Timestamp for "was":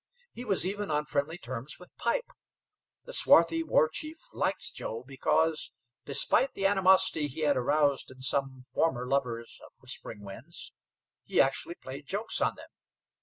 0.43-0.65